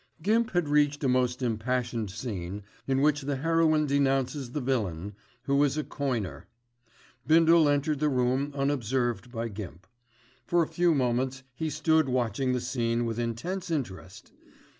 Gimp 0.23 0.53
had 0.53 0.67
reached 0.67 1.03
a 1.03 1.07
most 1.07 1.43
impassioned 1.43 2.09
scene 2.09 2.63
in 2.87 3.01
which 3.01 3.21
the 3.21 3.35
heroine 3.35 3.85
denounces 3.85 4.51
the 4.51 4.59
villain, 4.59 5.13
who 5.43 5.63
is 5.63 5.77
a 5.77 5.83
coiner. 5.83 6.47
Bindle 7.27 7.69
entered 7.69 7.99
the 7.99 8.09
room 8.09 8.51
unobserved 8.55 9.31
by 9.31 9.47
Gimp. 9.47 9.85
For 10.47 10.63
a 10.63 10.67
few 10.67 10.95
moments 10.95 11.43
he 11.53 11.69
stood 11.69 12.09
watching 12.09 12.53
the 12.53 12.59
scene 12.61 13.05
with 13.05 13.19
intense 13.19 13.69
interest. 13.69 14.31